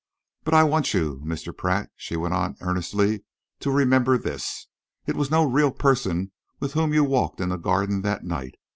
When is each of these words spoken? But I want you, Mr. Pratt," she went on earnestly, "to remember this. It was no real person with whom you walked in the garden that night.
But 0.43 0.55
I 0.55 0.63
want 0.63 0.95
you, 0.95 1.21
Mr. 1.23 1.55
Pratt," 1.55 1.91
she 1.95 2.15
went 2.15 2.33
on 2.33 2.55
earnestly, 2.59 3.23
"to 3.59 3.69
remember 3.69 4.17
this. 4.17 4.65
It 5.05 5.15
was 5.15 5.29
no 5.29 5.43
real 5.43 5.69
person 5.69 6.31
with 6.59 6.73
whom 6.73 6.91
you 6.91 7.03
walked 7.03 7.39
in 7.39 7.49
the 7.49 7.57
garden 7.57 8.01
that 8.01 8.23
night. 8.25 8.55